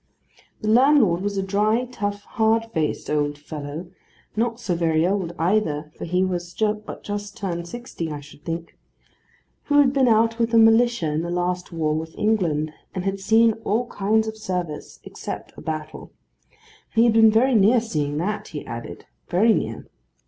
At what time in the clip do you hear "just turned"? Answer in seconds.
7.03-7.67